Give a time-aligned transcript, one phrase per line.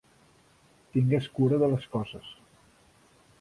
[0.95, 2.33] Tingues cura de les coses.